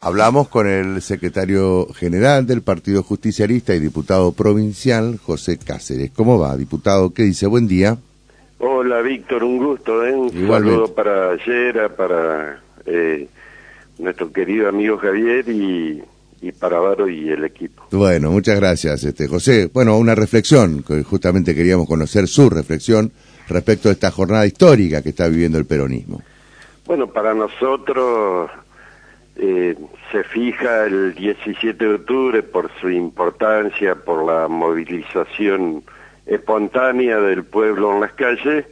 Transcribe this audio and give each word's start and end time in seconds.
Hablamos 0.00 0.46
con 0.48 0.68
el 0.68 1.02
secretario 1.02 1.88
general 1.92 2.46
del 2.46 2.62
Partido 2.62 3.02
Justicialista 3.02 3.74
y 3.74 3.80
diputado 3.80 4.30
provincial, 4.30 5.18
José 5.20 5.58
Cáceres. 5.58 6.12
¿Cómo 6.14 6.38
va, 6.38 6.56
diputado? 6.56 7.12
¿Qué 7.12 7.24
dice? 7.24 7.48
Buen 7.48 7.66
día. 7.66 7.98
Hola, 8.60 9.00
Víctor, 9.00 9.42
un 9.42 9.58
gusto. 9.58 10.06
¿eh? 10.06 10.14
Un 10.14 10.30
saludo 10.30 10.94
para 10.94 11.32
ayer, 11.32 11.92
para 11.96 12.62
eh, 12.86 13.26
nuestro 13.98 14.30
querido 14.30 14.68
amigo 14.68 14.98
Javier 14.98 15.48
y, 15.48 16.00
para 16.60 16.78
Varo 16.78 17.08
y 17.08 17.30
el 17.30 17.44
equipo. 17.44 17.82
Bueno, 17.90 18.30
muchas 18.30 18.54
gracias, 18.54 19.02
este 19.02 19.26
José. 19.26 19.68
Bueno, 19.74 19.98
una 19.98 20.14
reflexión, 20.14 20.84
que 20.84 21.02
justamente 21.02 21.56
queríamos 21.56 21.88
conocer 21.88 22.28
su 22.28 22.48
reflexión 22.48 23.10
respecto 23.48 23.88
a 23.88 23.92
esta 23.92 24.12
jornada 24.12 24.46
histórica 24.46 25.02
que 25.02 25.08
está 25.08 25.26
viviendo 25.26 25.58
el 25.58 25.66
peronismo. 25.66 26.22
Bueno, 26.86 27.08
para 27.08 27.34
nosotros 27.34 28.48
eh, 29.38 29.76
se 30.10 30.24
fija 30.24 30.86
el 30.86 31.14
17 31.14 31.84
de 31.84 31.94
octubre 31.94 32.42
por 32.42 32.70
su 32.80 32.90
importancia, 32.90 33.94
por 33.94 34.24
la 34.24 34.48
movilización 34.48 35.84
espontánea 36.26 37.20
del 37.20 37.44
pueblo 37.44 37.94
en 37.94 38.00
las 38.00 38.12
calles, 38.14 38.66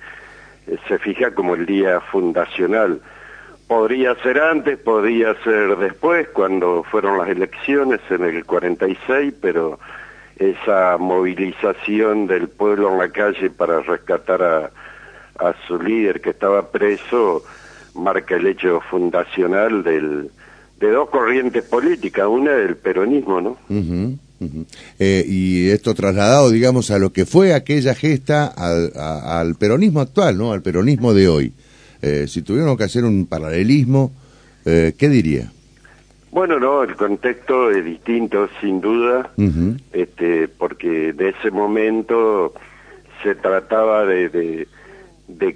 eh, 0.67 0.77
se 0.89 0.99
fija 0.99 1.31
como 1.31 1.55
el 1.55 1.67
día 1.67 2.01
fundacional. 2.01 3.01
Podría 3.69 4.17
ser 4.17 4.41
antes, 4.41 4.77
podría 4.79 5.35
ser 5.45 5.77
después, 5.77 6.29
cuando 6.31 6.83
fueron 6.83 7.19
las 7.19 7.29
elecciones 7.29 8.01
en 8.11 8.25
el 8.25 8.45
46, 8.45 9.35
pero 9.41 9.79
esa 10.37 10.99
movilización 10.99 12.27
del 12.27 12.49
pueblo 12.49 12.91
en 12.91 12.99
la 12.99 13.09
calle 13.09 13.51
para 13.51 13.81
rescatar 13.83 14.43
a, 14.43 14.71
a 15.39 15.55
su 15.67 15.81
líder 15.81 16.21
que 16.21 16.31
estaba 16.31 16.71
preso 16.71 17.45
marca 17.95 18.35
el 18.35 18.47
hecho 18.47 18.81
fundacional 18.91 19.83
del 19.83 20.31
de 20.81 20.91
dos 20.91 21.09
corrientes 21.11 21.65
políticas, 21.65 22.27
una 22.29 22.53
del 22.53 22.77
peronismo, 22.77 23.41
¿no? 23.41 23.57
Eh, 24.99 25.25
y 25.27 25.71
esto 25.71 25.95
trasladado, 25.95 26.51
digamos, 26.51 26.91
a 26.91 26.99
lo 26.99 27.13
que 27.13 27.25
fue 27.25 27.55
aquella 27.55 27.95
gesta 27.95 28.47
al, 28.47 29.55
peronismo 29.57 30.01
actual, 30.01 30.37
¿no? 30.37 30.53
Al 30.53 30.63
peronismo 30.63 31.15
de 31.15 31.29
hoy. 31.29 31.53
Eh, 32.03 32.27
si 32.29 32.43
tuviéramos 32.43 32.77
que 32.77 32.85
hacer 32.85 33.05
un 33.05 33.27
paralelismo, 33.27 34.13
eh, 34.67 34.95
¿qué 34.99 35.09
diría? 35.09 35.51
Bueno, 36.31 36.61
no, 36.61 36.83
el 36.83 36.95
contexto 36.97 37.71
es 37.71 37.83
distinto, 37.83 38.51
sin 38.61 38.83
duda, 38.83 39.31
este, 39.93 40.49
porque 40.49 41.15
de 41.15 41.31
ese 41.31 41.51
momento 41.51 42.53
se 43.23 43.35
trataba 43.37 44.05
de 44.05 44.29
de 44.29 44.69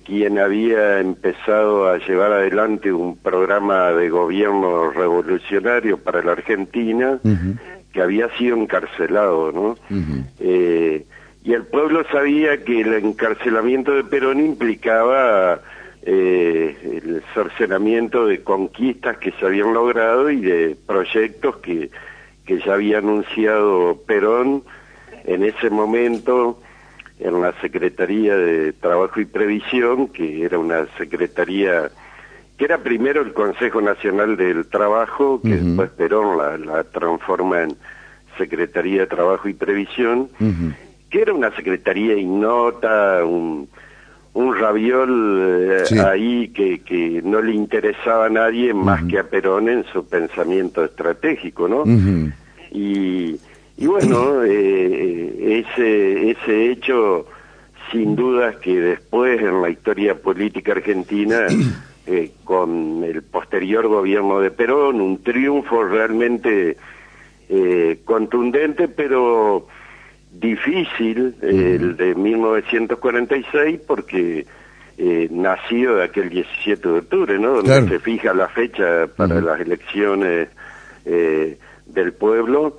quien 0.04 0.38
había 0.38 1.00
empezado 1.00 1.88
a 1.88 1.98
llevar 1.98 2.32
adelante 2.32 2.92
un 2.92 3.16
programa 3.16 3.92
de 3.92 4.10
gobierno 4.10 4.90
revolucionario 4.90 5.98
para 5.98 6.22
la 6.22 6.32
Argentina 6.32 7.18
que 7.92 8.02
había 8.02 8.28
sido 8.36 8.56
encarcelado, 8.56 9.52
¿no? 9.52 9.76
Eh, 10.40 11.04
y 11.42 11.52
el 11.52 11.64
pueblo 11.64 12.04
sabía 12.12 12.62
que 12.64 12.80
el 12.80 12.92
encarcelamiento 12.94 13.92
de 13.92 14.04
Perón 14.04 14.40
implicaba 14.40 15.60
eh, 16.02 16.76
el 16.82 17.22
cercenamiento 17.34 18.26
de 18.26 18.42
conquistas 18.42 19.18
que 19.18 19.32
se 19.32 19.46
habían 19.46 19.72
logrado 19.72 20.30
y 20.30 20.40
de 20.40 20.76
proyectos 20.86 21.56
que, 21.58 21.90
que 22.44 22.58
ya 22.60 22.74
había 22.74 22.98
anunciado 22.98 24.00
Perón 24.06 24.64
en 25.24 25.44
ese 25.44 25.70
momento 25.70 26.58
en 27.20 27.40
la 27.40 27.52
Secretaría 27.60 28.36
de 28.36 28.72
Trabajo 28.72 29.20
y 29.20 29.24
Previsión, 29.24 30.08
que 30.08 30.44
era 30.44 30.58
una 30.58 30.86
secretaría 30.98 31.90
que 32.60 32.66
era 32.66 32.76
primero 32.76 33.22
el 33.22 33.32
Consejo 33.32 33.80
Nacional 33.80 34.36
del 34.36 34.66
Trabajo, 34.66 35.40
que 35.40 35.56
después 35.56 35.88
Perón 35.92 36.36
la, 36.66 36.84
transforma 36.84 37.62
en 37.62 37.74
Secretaría 38.36 39.00
de 39.00 39.06
Trabajo 39.06 39.48
y 39.48 39.54
Previsión, 39.54 40.28
que 41.08 41.22
era 41.22 41.32
una 41.32 41.56
secretaría 41.56 42.16
ignota, 42.16 43.24
un, 43.24 43.66
un 44.34 44.58
raviol 44.58 45.80
eh, 45.90 46.00
ahí 46.00 46.48
que, 46.48 46.80
que 46.80 47.22
no 47.24 47.40
le 47.40 47.54
interesaba 47.54 48.26
a 48.26 48.30
nadie 48.30 48.74
más 48.74 49.04
que 49.04 49.18
a 49.18 49.24
Perón 49.24 49.70
en 49.70 49.84
su 49.92 50.06
pensamiento 50.06 50.84
estratégico, 50.84 51.66
¿no? 51.66 51.84
Y 52.70 53.40
y 53.80 53.86
bueno, 53.86 54.44
eh, 54.44 55.64
ese, 55.66 56.30
ese 56.30 56.70
hecho, 56.70 57.26
sin 57.90 58.14
dudas 58.14 58.56
que 58.56 58.78
después 58.78 59.40
en 59.40 59.62
la 59.62 59.70
historia 59.70 60.14
política 60.14 60.72
argentina, 60.72 61.46
eh, 62.06 62.32
con 62.44 63.02
el 63.02 63.22
posterior 63.22 63.88
gobierno 63.88 64.38
de 64.40 64.50
Perón, 64.50 65.00
un 65.00 65.22
triunfo 65.22 65.82
realmente 65.82 66.76
eh, 67.48 68.00
contundente, 68.04 68.86
pero 68.86 69.66
difícil, 70.30 71.34
el 71.40 71.96
de 71.96 72.14
1946, 72.14 73.80
porque 73.86 74.46
nacido 75.30 75.96
de 75.96 76.04
aquel 76.04 76.28
17 76.28 76.86
de 76.86 76.98
octubre, 76.98 77.38
¿no? 77.38 77.62
Donde 77.62 77.88
se 77.88 77.98
fija 78.00 78.34
la 78.34 78.48
fecha 78.48 79.06
para 79.16 79.40
las 79.40 79.58
elecciones 79.58 80.50
del 81.06 82.12
pueblo 82.12 82.76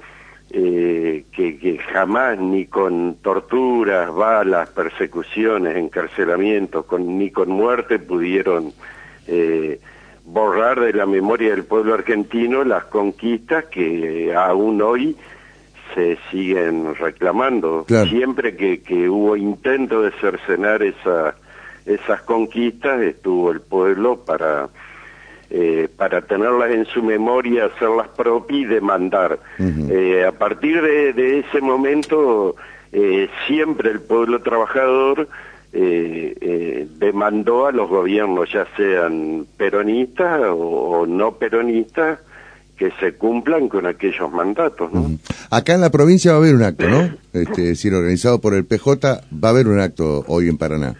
eh, 0.54 1.26
que, 1.32 1.78
jamás 1.94 2.38
ni 2.38 2.66
con 2.66 3.16
torturas, 3.22 4.14
balas, 4.14 4.70
persecuciones, 4.70 5.78
encarcelamientos, 5.78 6.86
con, 6.86 7.18
ni 7.18 7.32
con 7.32 7.50
muerte 7.50 8.00
pudieron 8.00 8.74
eh, 9.28 9.80
borrar 10.26 10.80
de 10.80 10.94
la 10.94 11.06
memoria 11.06 11.52
del 11.52 11.64
pueblo 11.64 11.94
argentino 11.94 12.64
las 12.64 12.86
conquistas 12.86 13.66
que 13.66 14.34
aún 14.36 14.82
hoy 14.82 15.16
se 15.96 16.18
siguen 16.30 16.96
reclamando. 16.96 17.86
Siempre 18.10 18.56
que, 18.56 18.82
que, 18.82 19.10
hubo 19.10 19.36
intento 19.36 20.02
de 20.02 20.12
cercenar 20.20 20.84
esa, 20.84 21.36
esas 21.86 22.22
conquistas, 22.24 23.02
estuvo 23.02 23.52
el 23.52 23.62
pueblo 23.62 24.18
para 24.26 24.70
eh, 25.54 25.90
para 25.98 26.22
tenerlas 26.22 26.72
en 26.72 26.86
su 26.86 27.04
memoria, 27.04 27.66
hacerlas 27.66 28.08
propias 28.08 28.62
y 28.62 28.64
demandar. 28.64 29.38
Eh, 29.60 30.24
a 30.26 30.32
partir 30.32 30.82
de, 30.82 31.40
ese 31.40 31.60
momento, 31.60 32.56
eh, 32.94 33.28
siempre 33.48 33.92
el 33.92 34.00
pueblo 34.00 34.42
trabajador 34.42 35.28
demandó 35.74 37.66
a 37.66 37.74
los 37.74 37.90
gobiernos, 37.90 38.50
ya 38.52 38.66
sean 38.78 39.46
peronistas 39.58 40.42
o, 40.54 41.06
no 41.06 41.34
peronistas, 41.34 42.20
que 42.78 42.92
se 43.02 43.16
cumplan 43.16 43.68
con 43.68 43.86
aquellos 43.86 44.32
mandatos. 44.32 44.90
Acá 45.50 45.74
en 45.74 45.82
la 45.82 45.90
provincia 45.90 46.32
va 46.32 46.38
a 46.38 46.42
haber 46.42 46.56
un 46.56 46.64
acto, 46.64 46.88
¿no? 46.88 47.10
Este, 47.34 47.62
decir, 47.62 47.94
organizado 47.94 48.40
por 48.40 48.54
el 48.54 48.64
PJ, 48.64 49.22
va 49.34 49.50
a 49.50 49.52
haber 49.52 49.68
un 49.68 49.82
acto 49.82 50.24
hoy 50.28 50.48
en 50.48 50.58
Paraná. 50.58 50.96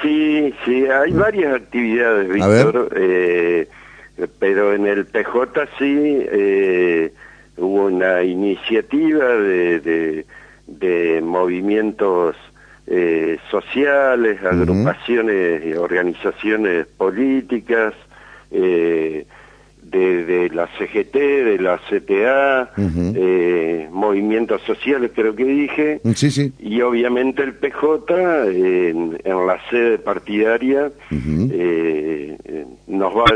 Sí, 0.00 0.54
sí, 0.64 0.84
hay 0.86 1.12
varias 1.12 1.54
actividades, 1.54 2.28
Víctor. 2.28 2.90
Eh, 2.96 3.68
pero 4.38 4.74
en 4.74 4.86
el 4.86 5.06
PJ 5.06 5.66
sí 5.78 6.26
eh, 6.32 7.12
hubo 7.56 7.86
una 7.86 8.22
iniciativa 8.22 9.26
de, 9.26 10.24
de, 10.66 11.20
movimientos 11.22 12.36
eh, 12.86 13.38
sociales, 13.50 14.42
agrupaciones 14.42 15.64
y 15.66 15.72
organizaciones 15.74 16.86
políticas, 16.86 17.94
eh, 18.50 19.26
de, 19.82 20.50
la 20.52 20.66
CGT, 20.78 21.14
de 21.14 21.58
la 21.60 21.78
CTA, 21.78 22.72
movimientos 23.90 24.60
sociales 24.62 25.12
creo 25.14 25.34
que 25.34 25.44
dije, 25.44 26.00
y 26.58 26.80
obviamente 26.82 27.42
el 27.42 27.54
PJ 27.54 28.46
en, 28.50 29.18
la 29.24 29.58
sede 29.70 29.98
partidaria 29.98 30.90
nos 32.88 33.16
va 33.16 33.24
a 33.30 33.34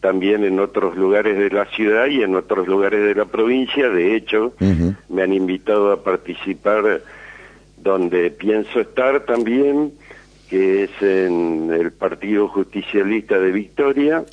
también 0.00 0.44
en 0.44 0.58
otros 0.58 0.96
lugares 0.96 1.38
de 1.38 1.50
la 1.50 1.66
ciudad 1.66 2.06
y 2.06 2.22
en 2.22 2.34
otros 2.34 2.66
lugares 2.66 3.04
de 3.04 3.14
la 3.14 3.26
provincia. 3.26 3.88
De 3.88 4.16
hecho, 4.16 4.54
me 5.08 5.22
han 5.22 5.32
invitado 5.32 5.92
a 5.92 6.02
participar 6.02 7.02
donde 7.76 8.30
pienso 8.30 8.80
estar 8.80 9.24
también, 9.24 9.92
que 10.48 10.84
es 10.84 10.90
en 11.00 11.70
el 11.72 11.92
Partido 11.92 12.48
Justicialista 12.48 13.38
de 13.38 13.52
Victoria. 13.52 14.24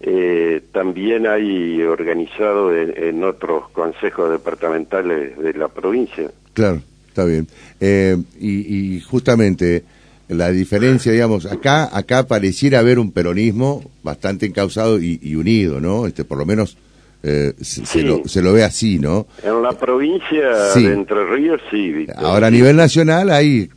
Eh, 0.00 0.62
también 0.72 1.26
hay 1.26 1.82
organizado 1.82 2.74
en, 2.74 3.24
otros 3.24 3.68
consejos 3.70 4.30
departamentales 4.30 5.36
de 5.38 5.52
la 5.54 5.68
provincia. 5.68 6.30
Claro, 6.52 6.80
está 7.08 7.24
bien. 7.24 7.48
Eh, 7.80 8.16
y, 8.38 8.96
y 8.96 9.00
justamente 9.00 9.84
la 10.28 10.50
diferencia, 10.50 11.12
digamos, 11.12 11.46
acá 11.46 11.96
acá 11.96 12.26
pareciera 12.26 12.80
haber 12.80 12.98
un 12.98 13.12
peronismo 13.12 13.90
bastante 14.02 14.46
encausado 14.46 15.00
y, 15.00 15.34
unido, 15.36 15.80
¿no? 15.80 16.06
Este, 16.06 16.24
por 16.24 16.38
lo 16.38 16.46
menos 16.46 16.76
eh, 17.22 17.52
se, 17.60 18.02
lo, 18.02 18.26
se, 18.26 18.42
lo, 18.42 18.52
ve 18.52 18.64
así, 18.64 18.98
¿no? 18.98 19.26
En 19.42 19.62
la 19.62 19.72
provincia 19.72 20.72
de 20.74 20.92
Entre 20.92 21.24
Ríos, 21.26 21.60
sí. 21.70 22.06
Ahora 22.16 22.48
a 22.48 22.50
nivel 22.50 22.76
nacional 22.76 23.30
hay 23.30 23.68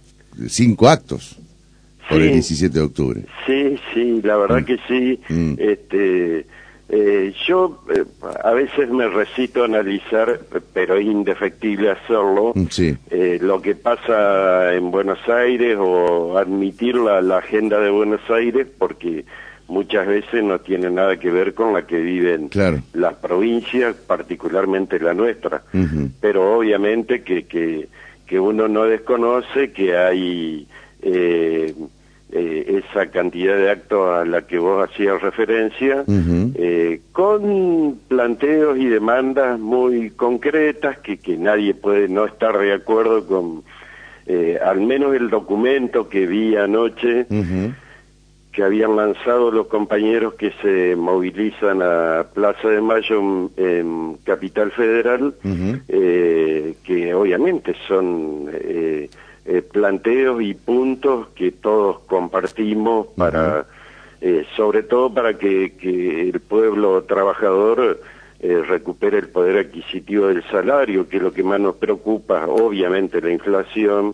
cinco 0.48 0.90
actos 0.90 1.38
por 2.10 2.22
el 2.22 2.34
17 2.34 2.74
de 2.74 2.84
octubre. 2.84 3.22
Sí, 3.46 3.76
sí, 3.94 4.22
la 4.24 4.38
verdad 4.38 4.62
mm. 4.62 4.66
que 4.66 4.78
sí. 4.88 5.20
Mm. 5.30 5.54
Este, 5.60 6.46
Eh, 6.92 7.34
yo 7.48 7.84
eh, 7.96 8.04
a 8.44 8.52
veces 8.54 8.90
me 8.90 9.08
recito 9.08 9.64
analizar, 9.64 10.40
pero 10.74 10.96
es 10.96 11.06
indefectible 11.06 11.92
hacerlo, 11.92 12.54
Mm, 12.56 12.66
Sí. 12.72 12.98
eh, 13.12 13.38
lo 13.42 13.62
que 13.62 13.76
pasa 13.76 14.74
en 14.74 14.90
Buenos 14.90 15.20
Aires 15.30 15.78
o 15.80 16.36
admitir 16.38 16.96
la, 16.96 17.22
la 17.22 17.38
agenda 17.38 17.80
de 17.80 17.92
Buenos 17.92 18.22
Aires 18.32 18.66
porque 18.78 19.24
muchas 19.68 20.08
veces 20.08 20.44
no 20.44 20.58
tiene 20.62 20.90
nada 20.90 21.18
que 21.18 21.30
ver 21.30 21.54
con 21.54 21.74
la 21.74 21.86
que 21.86 22.00
viven 22.00 22.50
Claro. 22.50 22.80
las 22.94 23.14
provincias, 23.16 23.96
particularmente 23.96 25.00
la 25.00 25.14
nuestra. 25.14 25.62
Pero 26.20 26.58
obviamente 26.58 27.22
que, 27.22 27.46
que, 27.46 27.88
que 28.26 28.40
uno 28.40 28.68
no 28.68 28.86
desconoce 28.86 29.72
que 29.72 29.96
hay 29.96 30.68
eh, 32.32 32.50
eh, 32.68 32.84
esa 32.92 33.08
cantidad 33.08 33.58
de 33.58 33.72
actos 33.72 34.08
a 34.08 34.24
la 34.24 34.44
que 34.44 34.60
vos 34.60 34.88
hacías 34.88 35.22
referencia, 35.22 36.04
eh, 36.08 37.02
con 37.12 38.00
planteos 38.08 38.78
y 38.78 38.86
demandas 38.86 39.60
muy 39.60 40.12
concretas 40.12 41.00
que, 41.00 41.18
que 41.18 41.38
nadie 41.38 41.74
puede 41.74 42.08
no 42.08 42.26
estar 42.26 42.58
de 42.58 42.74
acuerdo 42.74 43.26
con, 43.26 43.64
eh, 44.28 44.60
al 44.64 44.80
menos 44.82 45.16
el 45.16 45.30
documento 45.30 46.08
que 46.08 46.28
vi 46.28 46.56
anoche, 46.56 47.26
que 48.52 48.64
habían 48.64 48.96
lanzado 48.96 49.52
los 49.52 49.68
compañeros 49.68 50.36
que 50.36 50.52
se 50.62 50.96
movilizan 50.96 51.82
a 51.82 52.26
Plaza 52.34 52.68
de 52.68 52.82
Mayo 52.82 53.20
en, 53.20 53.52
en 53.58 54.18
Capital 54.24 54.72
Federal, 54.72 55.34
eh, 55.88 56.76
que 56.84 57.14
obviamente 57.14 57.74
son 57.88 58.50
eh, 59.52 59.64
planteos 59.64 60.44
y 60.44 60.54
puntos 60.54 61.30
que 61.30 61.52
todos 61.52 62.02
compartimos 62.06 63.08
para, 63.18 63.66
eh, 64.22 64.46
sobre 64.56 64.84
todo 64.84 65.12
para 65.12 65.40
que, 65.40 65.72
que 65.76 66.30
el 66.30 66.40
pueblo 66.40 67.02
trabajador 67.06 68.00
eh, 68.42 68.62
recupere 68.68 69.18
el 69.18 69.30
poder 69.30 69.58
adquisitivo 69.66 70.28
del 70.28 70.44
salario, 70.52 71.10
que 71.10 71.18
es 71.18 71.24
lo 71.24 71.34
que 71.34 71.42
más 71.42 71.60
nos 71.60 71.76
preocupa, 71.78 72.46
obviamente 72.48 73.20
la 73.22 73.32
inflación, 73.32 74.14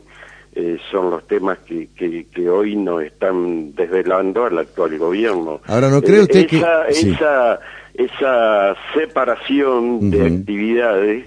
eh, 0.56 0.78
son 0.90 1.10
los 1.12 1.28
temas 1.28 1.58
que, 1.68 1.90
que, 1.98 2.28
que 2.34 2.50
hoy 2.50 2.78
nos 2.78 3.04
están 3.04 3.76
desvelando 3.76 4.46
al 4.46 4.58
actual 4.58 4.98
gobierno. 4.98 5.60
Ahora, 5.68 5.90
¿no 5.90 6.02
cree 6.02 6.22
usted 6.22 6.48
que- 6.48 6.60
esa, 6.60 6.86
sí. 6.92 7.10
esa, 7.12 7.60
esa 7.94 8.76
separación 8.94 10.10
de 10.12 10.26
actividades 10.28 11.24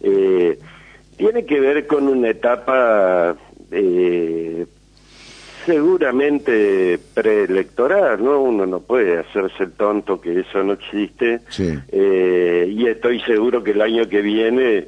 eh, 0.00 0.58
tiene 1.18 1.44
que 1.44 1.60
ver 1.60 1.86
con 1.86 2.08
una 2.08 2.30
etapa 2.30 3.36
eh, 3.70 4.66
seguramente 5.66 6.98
preelectoral, 7.14 8.22
¿no? 8.22 8.42
Uno 8.42 8.66
no 8.66 8.80
puede 8.80 9.18
hacerse 9.18 9.64
el 9.64 9.72
tonto 9.72 10.20
que 10.20 10.40
eso 10.40 10.62
no 10.62 10.72
existe. 10.74 11.40
Sí. 11.48 11.78
Eh, 11.92 12.72
y 12.74 12.86
estoy 12.86 13.20
seguro 13.20 13.62
que 13.62 13.72
el 13.72 13.82
año 13.82 14.08
que 14.08 14.22
viene 14.22 14.86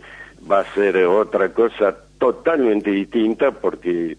va 0.50 0.60
a 0.60 0.74
ser 0.74 0.96
otra 1.04 1.50
cosa 1.50 1.96
totalmente 2.18 2.90
distinta 2.90 3.50
porque 3.50 4.16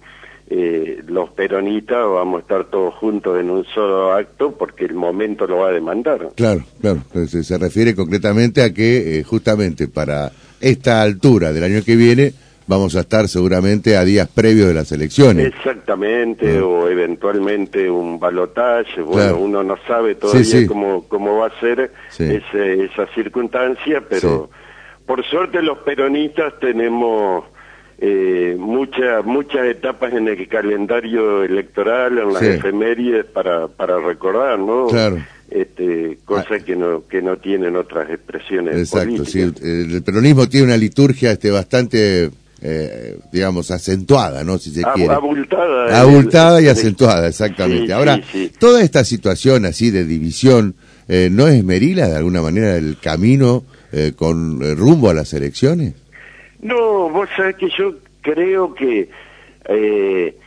eh, 0.50 1.02
los 1.08 1.30
peronistas 1.32 2.06
vamos 2.06 2.38
a 2.38 2.42
estar 2.42 2.66
todos 2.66 2.94
juntos 2.96 3.40
en 3.40 3.50
un 3.50 3.66
solo 3.66 4.14
acto 4.14 4.52
porque 4.52 4.86
el 4.86 4.94
momento 4.94 5.48
lo 5.48 5.58
va 5.58 5.70
a 5.70 5.72
demandar. 5.72 6.30
Claro, 6.36 6.64
claro. 6.82 7.02
Se, 7.28 7.44
se 7.44 7.58
refiere 7.58 7.96
concretamente 7.96 8.62
a 8.62 8.74
que 8.74 9.20
eh, 9.20 9.24
justamente 9.24 9.88
para 9.88 10.32
esta 10.60 11.02
altura 11.02 11.54
del 11.54 11.64
año 11.64 11.84
que 11.84 11.96
viene 11.96 12.34
vamos 12.68 12.96
a 12.96 13.02
estar 13.02 13.28
seguramente 13.28 13.98
a 13.98 14.04
días 14.04 14.28
previos 14.28 14.68
de 14.68 14.74
las 14.74 14.92
elecciones. 14.92 15.48
Exactamente, 15.48 16.58
Ah. 16.60 16.66
o 16.66 16.88
eventualmente 16.88 17.90
un 17.90 18.20
balotaje, 18.20 19.02
bueno, 19.02 19.14
Claro. 19.22 19.38
uno 19.40 19.64
no 19.64 19.76
sabe 19.88 20.16
todavía 20.16 20.44
Sí, 20.44 20.62
sí. 20.62 20.68
Cómo, 20.68 21.06
cómo 21.08 21.38
va 21.38 21.48
a 21.48 21.60
ser 21.60 21.92
Sí. 22.10 22.24
ese- 22.24 22.84
esa 22.86 23.06
circunstancia, 23.14 24.02
pero 24.08 24.50
por 25.06 25.24
suerte 25.26 25.62
los 25.62 25.80
peronistas 25.80 26.54
tenemos 26.60 27.46
eh, 28.06 28.56
muchas 28.60 29.24
muchas 29.24 29.66
etapas 29.68 30.12
en 30.14 30.28
el 30.28 30.48
calendario 30.50 31.44
electoral, 31.44 32.18
en 32.18 32.34
las 32.34 32.42
Sí. 32.42 32.48
efemérides 32.50 33.24
para, 33.26 33.68
para 33.70 33.98
recordar, 34.00 34.60
¿no? 34.60 34.88
Claro. 34.88 35.20
Este, 35.50 36.18
cosas 36.26 36.64
que 36.64 36.76
no 36.76 37.08
que 37.08 37.22
no 37.22 37.38
tienen 37.38 37.76
otras 37.78 38.10
expresiones 38.10 38.76
Exacto, 38.76 39.24
sí. 39.26 39.40
políticas. 39.44 39.64
El, 39.64 39.96
el 39.96 40.04
peronismo 40.04 40.50
tiene 40.50 40.66
una 40.68 40.78
liturgia 40.78 41.32
este 41.32 41.52
bastante, 41.52 42.30
eh, 42.66 43.18
digamos, 43.32 43.70
acentuada, 43.72 44.44
¿no? 44.46 44.58
Si 44.58 44.72
se 44.72 44.82
Ab- 44.84 44.94
quiere. 44.94 45.14
abultada. 45.14 46.00
Abultada 46.02 46.60
el- 46.60 46.66
y 46.66 46.68
acentuada, 46.70 47.28
exactamente. 47.28 47.88
Sí, 47.88 47.92
Ahora, 47.92 48.16
sí, 48.16 48.24
sí. 48.32 48.52
toda 48.58 48.82
esta 48.82 49.04
situación 49.04 49.66
así 49.66 49.92
de 49.92 50.06
división, 50.06 50.74
eh, 51.10 51.28
¿no 51.30 51.48
esmerila 51.50 52.08
de 52.08 52.16
alguna 52.16 52.42
manera 52.42 52.78
el 52.78 52.98
camino 53.02 53.64
eh, 53.92 54.14
con 54.16 54.62
eh, 54.64 54.74
rumbo 54.76 55.10
a 55.10 55.14
las 55.14 55.34
elecciones? 55.34 55.94
No, 56.62 57.10
vos 57.10 57.28
sabés 57.36 57.58
que 57.58 57.68
yo 57.78 57.96
creo 58.22 58.74
que 58.74 59.10
eh, 59.66 60.38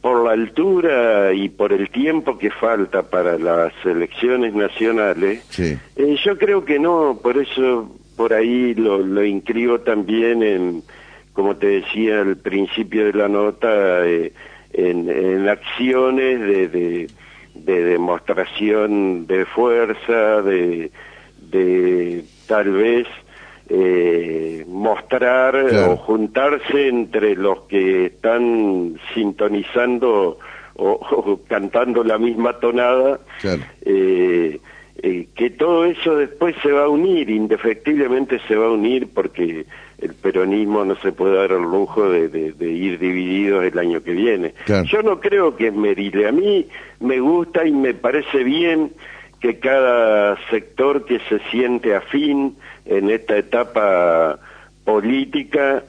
por 0.00 0.24
la 0.24 0.32
altura 0.32 1.32
y 1.32 1.48
por 1.50 1.72
el 1.72 1.88
tiempo 1.90 2.36
que 2.36 2.50
falta 2.50 3.02
para 3.02 3.38
las 3.38 3.72
elecciones 3.84 4.54
nacionales, 4.54 5.42
Sí. 5.50 5.76
eh, 5.96 6.16
yo 6.24 6.36
creo 6.38 6.64
que 6.64 6.78
no, 6.80 7.20
por 7.22 7.38
eso 7.38 7.94
por 8.16 8.32
ahí 8.32 8.74
lo, 8.74 8.98
lo 8.98 9.24
inscribo 9.24 9.80
también 9.80 10.42
en, 10.42 10.82
como 11.34 11.56
te 11.56 11.66
decía 11.66 12.22
al 12.22 12.36
principio 12.38 13.04
de 13.04 13.12
la 13.12 13.28
nota, 13.28 14.06
eh, 14.06 14.32
en, 14.72 15.08
en 15.10 15.48
acciones 15.48 16.40
de, 16.40 16.68
de, 16.68 17.10
de 17.54 17.84
demostración 17.84 19.26
de 19.26 19.44
fuerza, 19.44 20.40
de, 20.42 20.90
de 21.50 22.24
tal 22.46 22.70
vez 22.72 23.06
eh, 23.68 24.64
mostrar 24.68 25.52
Claro. 25.68 25.92
o 25.92 25.96
juntarse 25.96 26.88
entre 26.88 27.34
los 27.36 27.60
que 27.62 28.06
están 28.06 28.96
sintonizando 29.14 30.38
o, 30.76 30.90
o 31.10 31.40
cantando 31.48 32.02
la 32.04 32.18
misma 32.18 32.58
tonada 32.60 33.20
Claro. 33.40 33.62
eh, 33.82 34.58
eh, 35.02 35.26
que 35.34 35.50
todo 35.50 35.84
eso 35.84 36.16
después 36.16 36.54
se 36.62 36.70
va 36.72 36.84
a 36.84 36.88
unir, 36.88 37.28
indefectiblemente 37.30 38.38
se 38.46 38.56
va 38.56 38.66
a 38.66 38.70
unir 38.70 39.08
porque 39.12 39.66
el 39.98 40.14
peronismo 40.14 40.84
no 40.84 40.96
se 40.96 41.12
puede 41.12 41.36
dar 41.36 41.52
el 41.52 41.62
lujo 41.62 42.08
de, 42.10 42.28
de- 42.28 42.52
de 42.52 42.70
ir 42.70 42.98
divididos 42.98 43.64
el 43.64 43.78
año 43.78 44.02
que 44.02 44.12
viene. 44.12 44.54
Claro. 44.64 44.84
Yo 44.84 45.02
no 45.02 45.20
creo 45.20 45.56
que 45.56 45.68
es 45.68 45.74
merile, 45.74 46.28
a 46.28 46.32
mí 46.32 46.66
me 47.00 47.18
gusta 47.20 47.66
y 47.66 47.72
me 47.72 47.94
parece 47.94 48.44
bien 48.44 48.92
que 49.40 49.58
cada 49.58 50.36
sector 50.50 51.04
que 51.04 51.18
se 51.28 51.38
siente 51.50 51.94
afín 51.94 52.56
en 52.86 53.10
esta 53.10 53.36
etapa 53.36 54.38
política 54.84 55.82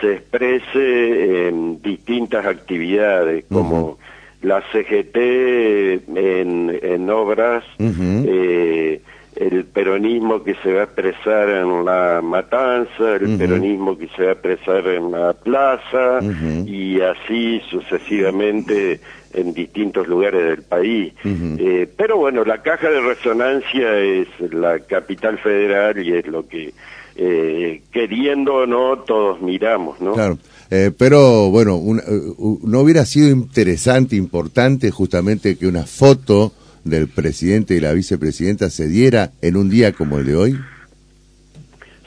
se 0.00 0.14
exprese 0.14 1.48
en 1.48 1.82
distintas 1.82 2.46
actividades, 2.46 3.44
como 3.50 3.98
la 4.42 4.62
CGT 4.72 5.16
en, 5.16 6.78
en 6.82 7.10
obras, 7.10 7.64
eh, 7.78 9.00
el 9.36 9.64
peronismo 9.64 10.42
que 10.42 10.54
se 10.62 10.72
va 10.72 10.80
a 10.80 10.84
expresar 10.84 11.48
en 11.48 11.84
la 11.84 12.20
matanza, 12.22 13.16
el 13.16 13.38
peronismo 13.38 13.96
que 13.96 14.08
se 14.08 14.24
va 14.24 14.28
a 14.30 14.32
expresar 14.32 14.86
en 14.88 15.10
la 15.10 15.32
plaza 15.34 16.20
y 16.66 17.00
así 17.00 17.60
sucesivamente 17.70 19.00
en 19.32 19.54
distintos 19.54 20.08
lugares 20.08 20.42
del 20.42 20.62
país. 20.62 21.12
Eh, 21.24 21.88
pero 21.96 22.16
bueno, 22.16 22.44
la 22.44 22.62
caja 22.62 22.90
de 22.90 23.00
resonancia 23.00 23.98
es 23.98 24.28
la 24.52 24.80
capital 24.80 25.38
federal 25.38 26.04
y 26.04 26.14
es 26.14 26.26
lo 26.26 26.46
que, 26.48 26.72
eh, 27.16 27.82
queriendo 27.92 28.54
o 28.54 28.66
no, 28.66 28.98
todos 28.98 29.40
miramos, 29.40 30.00
¿no? 30.00 30.14
Claro. 30.14 30.38
Eh, 30.70 30.92
pero 30.96 31.50
bueno, 31.50 31.76
una- 31.76 32.02
eh, 32.02 32.20
¿no 32.62 32.80
hubiera 32.80 33.04
sido 33.04 33.28
interesante, 33.28 34.14
importante 34.16 34.90
justamente 34.90 35.56
que 35.56 35.66
una 35.66 35.84
foto 35.84 36.52
del 36.84 37.08
presidente 37.08 37.74
y 37.74 37.80
la 37.80 37.92
vicepresidenta 37.92 38.70
se 38.70 38.88
diera 38.88 39.32
en 39.42 39.56
un 39.56 39.68
día 39.68 39.92
como 39.92 40.18
el 40.18 40.26
de 40.26 40.36
hoy? 40.36 40.58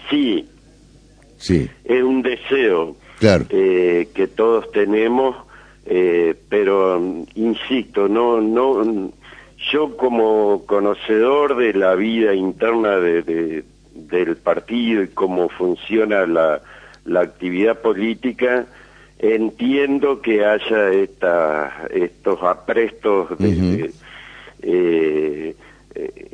Sí, 0.10 0.48
Sí, 1.38 1.70
es 1.84 2.02
un 2.04 2.22
deseo 2.22 2.96
claro. 3.20 3.46
eh, 3.50 4.08
que 4.14 4.28
todos 4.28 4.72
tenemos, 4.72 5.36
eh, 5.86 6.36
pero 6.48 7.00
mm, 7.02 7.24
insisto, 7.36 8.08
no, 8.08 8.40
no, 8.40 9.12
yo 9.74 9.98
como 9.98 10.64
conocedor 10.66 11.58
de 11.58 11.74
la 11.74 11.96
vida 11.96 12.34
interna 12.34 12.98
de, 12.98 13.24
de- 13.24 13.64
del 13.94 14.38
partido 14.38 15.04
y 15.04 15.10
cómo 15.10 15.50
funciona 15.50 16.26
la, 16.26 16.62
la 17.06 17.22
actividad 17.22 17.80
política, 17.80 18.66
entiendo 19.20 20.22
que 20.22 20.46
haya 20.46 20.90
esta, 20.92 21.88
estos 21.92 22.42
aprestos 22.44 23.38
de, 23.38 23.92
eh, 24.62 25.56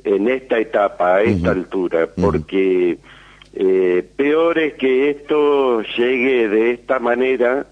en 0.04 0.28
esta 0.30 0.60
etapa, 0.60 1.16
a 1.16 1.22
esta 1.22 1.52
altura, 1.52 2.08
porque 2.20 2.98
eh, 3.54 4.08
peor 4.16 4.60
es 4.60 4.74
que 4.76 5.10
esto 5.10 5.82
llegue 5.82 6.48
de 6.50 6.72
esta 6.72 7.00
manera 7.00 7.66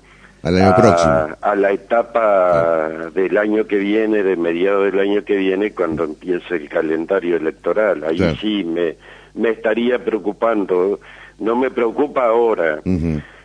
al 0.43 0.57
año 0.57 0.75
próximo. 0.75 1.27
a 1.41 1.55
la 1.55 1.71
etapa 1.71 3.09
del 3.13 3.37
año 3.37 3.65
que 3.65 3.77
viene, 3.77 4.23
de 4.23 4.35
mediados 4.35 4.91
del 4.91 4.99
año 4.99 5.23
que 5.23 5.35
viene, 5.37 5.71
cuando 5.71 6.03
empiece 6.03 6.55
el 6.55 6.69
calendario 6.69 7.37
electoral. 7.37 8.03
Ahí 8.03 8.19
sí 8.39 8.63
me, 8.63 8.95
me 9.37 9.49
estaría 9.51 10.03
preocupando. 10.03 10.99
No 11.39 11.55
me 11.55 11.69
preocupa 11.69 12.25
ahora. 12.25 12.81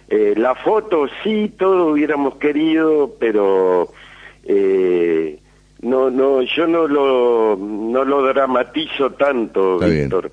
eh, 0.09 0.35
la 0.37 0.55
foto 0.55 1.07
sí, 1.23 1.53
todo 1.59 1.93
hubiéramos 1.93 2.37
querido, 2.37 3.15
pero 3.19 3.89
eh, 4.45 5.39
no, 5.83 6.11
no, 6.11 6.43
yo 6.43 6.67
no 6.67 6.87
lo, 6.87 7.57
no 7.57 8.05
lo 8.05 8.23
dramatizo 8.23 9.11
tanto, 9.13 9.79
Víctor. 9.79 10.31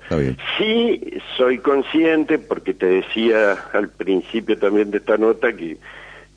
Sí, 0.56 1.18
soy 1.36 1.58
consciente, 1.58 2.38
porque 2.38 2.72
te 2.74 2.86
decía 2.86 3.52
al 3.72 3.88
principio 3.88 4.58
también 4.58 4.90
de 4.90 4.98
esta 4.98 5.16
nota 5.16 5.52
que 5.52 5.76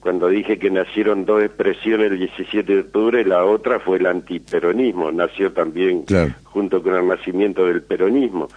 cuando 0.03 0.27
dije 0.27 0.59
que 0.59 0.69
nacieron 0.69 1.23
dos 1.23 1.41
expresiones 1.41 2.11
el 2.11 2.19
17 2.19 2.73
de 2.73 2.79
octubre, 2.81 3.25
la 3.25 3.45
otra 3.45 3.79
fue 3.79 3.97
el 3.97 4.05
antiperonismo, 4.05 5.13
nació 5.13 5.53
también 5.53 6.03
junto 6.43 6.83
con 6.83 6.93
el 6.95 7.07
nacimiento 7.07 7.65
del 7.65 7.83
peronismo. 7.83 8.49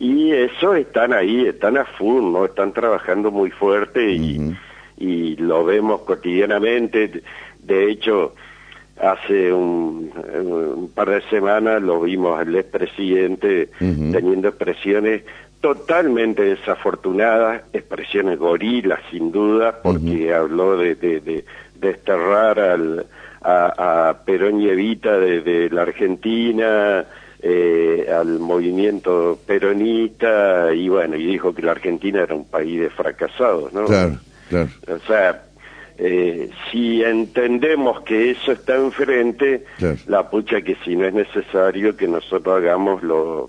Y 0.00 0.32
eso 0.32 0.74
están 0.74 1.12
ahí, 1.12 1.46
están 1.46 1.76
a 1.76 1.84
full, 1.84 2.32
¿no? 2.32 2.46
Están 2.46 2.72
trabajando 2.72 3.30
muy 3.30 3.50
fuerte 3.50 4.12
y, 4.12 4.56
y 4.96 5.36
lo 5.36 5.66
vemos 5.66 6.00
cotidianamente. 6.00 7.22
De 7.62 7.90
hecho, 7.90 8.32
hace 9.00 9.52
un, 9.52 10.90
par 10.94 11.10
de 11.10 11.20
semanas 11.28 11.82
lo 11.82 12.00
vimos 12.00 12.38
al 12.38 12.54
expresidente 12.54 13.68
teniendo 13.78 14.48
expresiones 14.48 15.22
totalmente 15.64 16.42
desafortunadas, 16.42 17.62
expresiones 17.72 18.38
gorilas 18.38 19.00
sin 19.10 19.32
duda, 19.32 19.80
porque 19.82 20.34
habló 20.34 20.76
de, 20.76 20.94
de, 20.94 21.42
desterrar 21.74 22.60
al, 22.60 23.06
a, 23.40 24.14
Perón 24.26 24.60
y 24.60 24.68
Evita 24.68 25.18
de, 25.18 25.70
la 25.70 25.80
Argentina, 25.80 27.06
eh, 27.40 28.06
al 28.14 28.40
movimiento 28.40 29.38
peronista, 29.46 30.70
y 30.74 30.90
bueno, 30.90 31.16
y 31.16 31.24
dijo 31.24 31.54
que 31.54 31.62
la 31.62 31.72
Argentina 31.72 32.20
era 32.20 32.34
un 32.34 32.44
país 32.44 32.82
de 32.82 32.90
fracasados, 32.90 33.72
¿no? 33.72 33.86
Claro, 33.86 34.18
claro. 34.50 34.68
O 34.86 34.98
sea, 35.06 35.44
eh, 35.96 36.50
si 36.70 37.02
entendemos 37.02 38.02
que 38.02 38.32
eso 38.32 38.52
está 38.52 38.76
enfrente, 38.76 39.64
la 40.08 40.28
pucha 40.28 40.60
que 40.60 40.76
si 40.84 40.94
no 40.94 41.06
es 41.06 41.14
necesario 41.14 41.96
que 41.96 42.06
nosotros 42.06 42.54
hagamos 42.54 43.02
lo, 43.02 43.48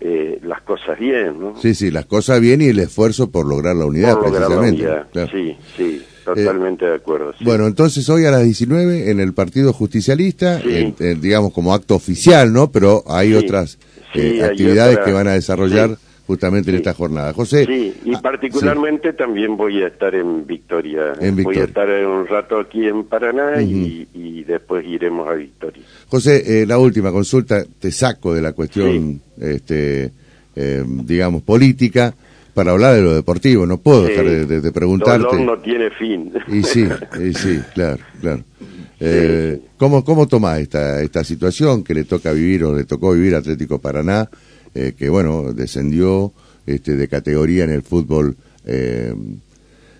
eh, 0.00 0.38
las 0.42 0.62
cosas 0.62 0.98
bien, 0.98 1.40
¿no? 1.40 1.56
Sí, 1.60 1.74
sí, 1.74 1.90
las 1.90 2.06
cosas 2.06 2.40
bien 2.40 2.60
y 2.60 2.66
el 2.66 2.78
esfuerzo 2.78 3.30
por 3.30 3.46
lograr 3.46 3.74
la 3.74 3.86
unidad, 3.86 4.18
precisamente. 4.18 4.86
Sí, 5.30 5.56
sí, 5.76 6.02
totalmente 6.24 6.84
de 6.84 6.94
acuerdo. 6.94 7.34
Bueno, 7.40 7.66
entonces 7.66 8.08
hoy 8.08 8.24
a 8.24 8.30
las 8.30 8.44
19 8.44 9.10
en 9.10 9.18
el 9.18 9.34
Partido 9.34 9.72
Justicialista, 9.72 10.60
digamos 10.60 11.52
como 11.52 11.74
acto 11.74 11.96
oficial, 11.96 12.52
¿no? 12.52 12.70
Pero 12.70 13.02
hay 13.08 13.34
otras 13.34 13.78
eh, 14.14 14.42
actividades 14.44 14.98
que 14.98 15.12
van 15.12 15.26
a 15.26 15.32
desarrollar 15.32 15.96
justamente 16.28 16.70
en 16.70 16.76
esta 16.76 16.92
jornada. 16.92 17.32
José. 17.32 17.64
Sí, 17.64 17.94
y 18.04 18.14
ah, 18.14 18.20
particularmente 18.22 19.14
también 19.14 19.56
voy 19.56 19.82
a 19.82 19.86
estar 19.86 20.14
en 20.14 20.46
Victoria. 20.46 21.14
Voy 21.42 21.56
a 21.56 21.64
estar 21.64 21.88
un 22.06 22.26
rato 22.26 22.60
aquí 22.60 22.86
en 22.86 23.04
Paraná 23.04 23.62
y, 23.62 24.44
después 24.46 24.86
iremos 24.86 25.26
a 25.28 25.32
Victoria. 25.32 25.82
José, 26.06 26.62
eh, 26.62 26.66
la 26.66 26.78
última 26.78 27.10
consulta, 27.12 27.64
te 27.64 27.90
saco 27.90 28.34
de 28.34 28.42
la 28.42 28.52
cuestión, 28.52 29.20
este, 29.40 30.10
eh, 30.54 30.84
digamos, 30.86 31.42
política 31.42 32.14
para 32.52 32.72
hablar 32.72 32.94
de 32.94 33.02
lo 33.02 33.14
deportivo. 33.14 33.66
No 33.66 33.78
puedo 33.78 34.02
dejar 34.02 34.26
de, 34.26 34.72
preguntarte. 34.72 35.24
Dolor 35.24 35.40
no 35.40 35.58
tiene 35.58 35.90
fin. 35.90 36.30
Y 36.48 36.62
sí, 36.62 36.86
y 37.22 37.32
sí, 37.32 37.58
claro, 37.74 38.02
claro. 38.20 38.44
Eh, 39.00 39.60
¿Cómo, 39.76 40.04
cómo 40.04 40.26
toma 40.26 40.58
esta, 40.58 41.00
esta 41.02 41.22
situación 41.22 41.84
que 41.84 41.94
le 41.94 42.02
toca 42.02 42.32
vivir 42.32 42.64
o 42.64 42.74
le 42.74 42.82
tocó 42.82 43.12
vivir 43.12 43.36
Atlético 43.36 43.78
Paraná? 43.78 44.28
Eh, 44.74 44.94
que 44.96 45.08
bueno, 45.08 45.52
descendió 45.52 46.32
este, 46.66 46.96
de 46.96 47.08
categoría 47.08 47.64
en 47.64 47.70
el 47.70 47.82
fútbol 47.82 48.36
eh, 48.66 49.14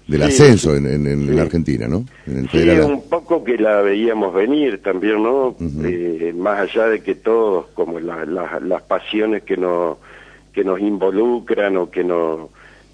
del 0.06 0.22
ascenso 0.22 0.75
en, 0.75 1.37
la 1.37 1.42
Argentina, 1.42 1.87
¿no? 1.87 2.04
En 2.26 2.48
sí, 2.48 2.68
un 2.70 3.02
poco 3.08 3.44
que 3.44 3.58
la 3.58 3.82
veíamos 3.82 4.32
venir 4.34 4.80
también, 4.82 5.22
¿no? 5.22 5.54
Eh, 5.84 6.32
más 6.34 6.60
allá 6.60 6.88
de 6.88 7.00
que 7.00 7.14
todos, 7.14 7.66
como 7.75 8.00
las 8.00 8.82
pasiones 8.82 9.42
que 9.42 9.56
nos, 9.58 9.98
que 10.52 10.64
nos 10.64 10.80
involucran 10.80 11.76
o 11.76 11.90
que 11.90 12.04
nos 12.04 12.48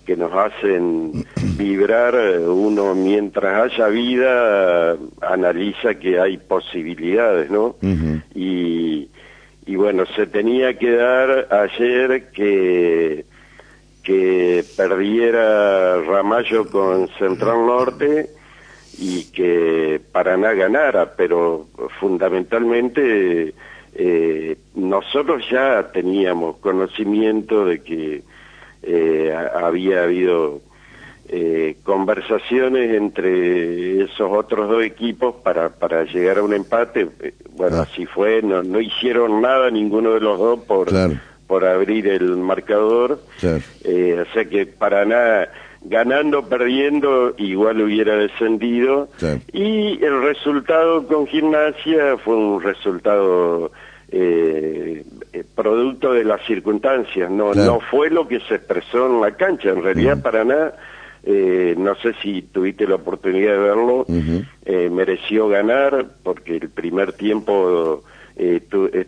que 0.05 0.17
nos 0.17 0.33
hacen 0.33 1.25
vibrar, 1.57 2.15
uno 2.47 2.95
mientras 2.95 3.73
haya 3.73 3.89
vida 3.89 4.97
analiza 5.23 5.95
que 5.95 6.21
hay 6.21 6.37
posibilidades, 6.37 7.51
¿no? 7.51 7.77
Y 8.35 9.09
y 9.67 9.77
bueno, 9.77 10.05
se 10.07 10.27
tenía 10.27 10.79
que 10.79 10.91
dar 10.91 11.49
ayer 11.51 12.31
que, 12.33 13.25
que 14.03 14.65
perdiera 14.77 16.01
Ramallo 16.03 16.69
con 16.69 17.09
Central 17.19 17.67
Norte 17.67 18.29
y 18.99 19.25
que 19.33 20.01
Paraná 20.13 20.53
ganara, 20.53 21.15
pero 21.17 21.67
fundamentalmente 21.99 23.55
eh, 23.95 24.57
nosotros 24.75 25.49
ya 25.51 25.91
teníamos 25.93 26.57
conocimiento 26.57 27.65
de 27.65 27.83
que 27.83 28.23
eh, 28.83 29.35
había 29.55 30.03
habido 30.03 30.61
eh, 31.27 31.77
conversaciones 31.83 32.95
entre 32.95 34.03
esos 34.03 34.31
otros 34.31 34.69
dos 34.69 34.85
equipos 34.85 35.37
para, 35.43 35.71
para 35.71 36.05
llegar 36.05 36.39
a 36.39 36.43
un 36.43 36.53
empate. 36.53 37.09
Eh, 37.21 37.35
bueno, 37.53 37.79
ah. 37.79 37.87
así 37.91 38.05
fue, 38.07 38.43
no, 38.43 38.63
no 38.63 38.81
hicieron 38.81 39.41
nada 39.41 39.71
ninguno 39.71 40.13
de 40.13 40.21
los 40.21 40.39
dos 40.39 40.61
por, 40.61 40.89
por 41.47 41.65
abrir 41.65 42.09
el 42.09 42.37
marcador. 42.37 43.21
Eh, 43.85 44.23
o 44.29 44.33
sea 44.35 44.45
que 44.45 44.67
para 44.67 45.05
nada, 45.07 45.49
ganando, 45.83 46.47
perdiendo, 46.47 47.35
igual 47.39 47.81
hubiera 47.81 48.17
descendido. 48.17 49.09
Y 49.53 50.05
el 50.05 50.23
resultado 50.23 51.07
con 51.07 51.27
gimnasia 51.27 52.17
fue 52.19 52.37
un 52.37 52.63
resultado... 52.63 53.73
Eh, 54.17 55.03
producto 55.57 56.13
de 56.13 56.25
las 56.25 56.45
circunstancias, 56.47 57.29
no, 57.31 57.53
no 57.55 57.81
fue 57.81 58.11
lo 58.11 58.29
que 58.29 58.39
se 58.41 58.57
expresó 58.57 59.07
en 59.07 59.21
la 59.21 59.33
cancha, 59.33 59.71
en 59.71 59.83
realidad 59.83 60.23
para 60.23 60.45
nada 60.45 60.77
eh, 61.27 61.75
no 61.79 61.95
sé 61.97 62.15
si 62.23 62.43
tuviste 62.43 62.87
la 62.87 62.97
oportunidad 62.97 63.53
de 63.53 63.59
verlo, 63.59 64.07
eh, 64.67 64.91
mereció 64.91 65.49
ganar 65.49 66.07
porque 66.23 66.57
el 66.57 66.69
primer 66.69 67.15
tiempo 67.15 68.03
eh, 68.37 68.61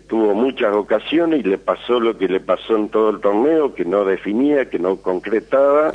tuvo 0.08 0.34
muchas 0.34 0.74
ocasiones 0.74 1.40
y 1.40 1.48
le 1.48 1.58
pasó 1.58 2.00
lo 2.00 2.16
que 2.16 2.28
le 2.28 2.40
pasó 2.40 2.76
en 2.76 2.88
todo 2.88 3.10
el 3.10 3.20
torneo, 3.20 3.74
que 3.74 3.84
no 3.84 4.04
definía, 4.04 4.70
que 4.70 4.78
no 4.78 4.96
concretaba. 4.96 5.92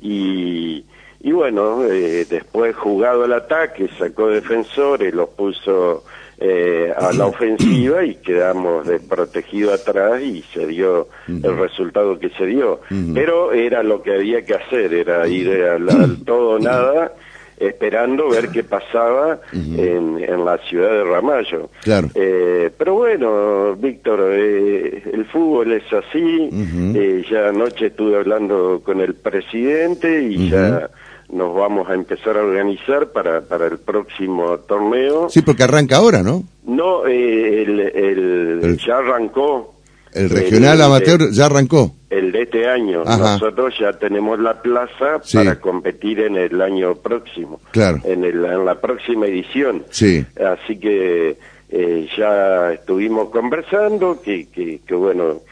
Y, 0.00 0.84
y 1.20 1.32
bueno, 1.32 1.80
después 1.80 2.76
jugado 2.76 3.24
el 3.24 3.32
ataque, 3.32 3.88
sacó 3.98 4.28
defensores, 4.28 5.12
los 5.12 5.30
puso 5.30 6.04
eh, 6.40 6.92
a 6.96 7.12
la 7.12 7.26
ofensiva 7.34 8.04
y 8.04 8.16
quedamos 8.16 8.86
desprotegidos 8.86 9.80
atrás 9.80 10.22
y 10.22 10.42
se 10.54 10.66
dio 10.66 11.08
el 11.28 11.56
resultado 11.56 12.18
que 12.18 12.30
se 12.30 12.46
dio. 12.46 12.80
Pero 13.14 13.52
era 13.52 13.82
lo 13.82 14.02
que 14.02 14.14
había 14.14 14.42
que 14.44 14.54
hacer, 14.54 14.92
era 14.94 15.26
ir 15.26 15.48
al, 15.62 16.24
todo 16.24 16.50
o 16.50 16.58
nada 16.58 17.12
esperando 17.58 18.28
ver 18.30 18.50
qué 18.50 18.62
pasaba 18.62 19.40
en, 19.52 20.22
en, 20.22 20.44
la 20.44 20.58
ciudad 20.58 20.90
de 20.90 21.04
Ramallo. 21.04 21.70
Claro. 21.82 22.08
Eh, 22.14 22.70
pero 22.76 22.94
bueno, 22.94 23.74
Víctor, 23.74 24.30
eh, 24.32 25.02
el 25.12 25.24
fútbol 25.26 25.72
es 25.72 25.92
así. 25.92 26.48
eh, 26.94 27.24
ya 27.28 27.48
anoche 27.48 27.86
estuve 27.86 28.16
hablando 28.16 28.80
con 28.84 29.00
el 29.00 29.14
presidente 29.14 30.22
y 30.22 30.50
ya 30.50 30.88
nos 31.30 31.54
vamos 31.54 31.88
a 31.88 31.94
empezar 31.94 32.36
a 32.36 32.42
organizar 32.42 33.08
para, 33.08 33.42
para 33.42 33.66
el 33.66 33.78
próximo 33.78 34.58
torneo. 34.60 35.28
Sí, 35.28 35.42
porque 35.42 35.64
arranca 35.64 35.96
ahora, 35.96 36.22
¿no? 36.22 36.44
No, 36.64 37.06
eh, 37.06 37.62
el, 37.62 38.78
ya 38.84 38.98
arrancó. 38.98 39.74
El 40.14 40.30
regional 40.30 40.80
amateur 40.80 41.30
ya 41.30 41.46
arrancó. 41.46 41.94
El 42.08 42.32
de 42.32 42.42
este 42.42 42.66
año. 42.66 43.04
Nosotros 43.04 43.74
ya 43.78 43.92
tenemos 43.92 44.38
la 44.38 44.60
plaza 44.62 45.20
para 45.32 45.60
competir 45.60 46.20
en 46.20 46.36
el 46.36 46.60
año 46.62 46.94
próximo. 46.94 47.60
Claro. 47.72 48.00
En, 48.04 48.24
el, 48.24 48.42
en 48.44 48.64
la 48.64 48.80
próxima 48.80 49.26
edición. 49.26 49.84
Sí. 49.90 50.24
Así 50.42 50.78
que 50.78 51.36
eh, 51.68 52.08
ya 52.16 52.72
estuvimos 52.72 53.28
conversando, 53.28 54.20
que, 54.22 54.48
que, 54.48 54.80
que 54.86 54.94
bueno, 54.94 55.42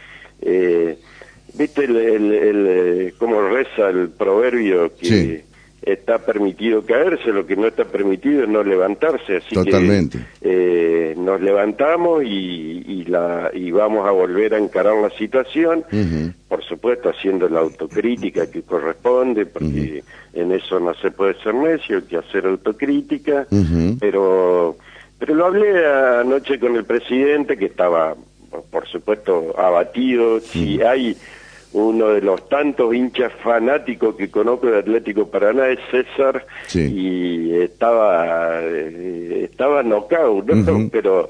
eh, 0.41 0.99
viste 1.55 1.85
el, 1.85 1.97
el, 1.97 2.33
el, 2.33 3.15
cómo 3.19 3.43
reza 3.43 3.91
el 3.91 4.09
proverbio 4.09 4.91
que 4.97 5.45
está 5.87 6.19
permitido 6.19 6.83
caerse, 6.83 7.31
lo 7.31 7.47
que 7.47 7.55
no 7.55 7.69
está 7.69 7.85
permitido 7.85 8.43
es 8.43 8.49
no 8.49 8.65
levantarse, 8.65 9.37
así 9.37 9.55
Totalmente. 9.55 10.19
que 10.43 11.13
eh, 11.13 11.15
nos 11.17 11.41
levantamos 11.41 12.25
y, 12.25 12.83
y, 12.85 13.05
la, 13.05 13.53
y 13.55 13.71
vamos 13.71 14.05
a 14.07 14.11
volver 14.11 14.55
a 14.55 14.59
encarar 14.59 14.97
la 14.97 15.11
situación, 15.11 15.85
por 16.49 16.65
supuesto 16.65 17.09
haciendo 17.09 17.49
la 17.49 17.61
autocrítica 17.61 18.51
que 18.51 18.63
corresponde, 18.63 19.47
porque 19.47 20.03
en 20.35 20.51
eso 20.51 20.81
no 20.81 20.93
se 20.95 21.13
puede 21.13 21.41
ser 21.41 21.55
necio, 21.55 21.99
hay 21.99 22.03
que 22.03 22.17
hacer 22.17 22.47
autocrítica, 22.47 23.47
pero, 24.01 24.77
pero 25.21 25.35
lo 25.37 25.47
hablé 25.47 25.87
anoche 25.87 26.59
con 26.59 26.75
el 26.75 26.85
presidente 26.85 27.57
que 27.57 27.67
estaba, 27.67 28.17
por 28.73 28.89
supuesto, 28.89 29.55
abatido, 29.57 30.41
si 30.41 30.83
hay 30.83 31.17
uno 31.73 32.09
de 32.09 32.21
los 32.23 32.49
tantos 32.49 32.95
hinchas 32.95 33.33
fanáticos 33.43 34.17
que 34.17 34.31
conozco 34.31 34.69
de 34.69 34.79
Atlético 34.79 35.29
Paraná 35.29 35.69
es 35.69 35.79
César 35.91 36.47
y 36.75 37.55
estaba 37.55 38.61
eh, 38.63 39.49
estaba 39.51 39.83
knockout, 39.83 40.47
¿no? 40.47 40.89
pero 40.91 41.29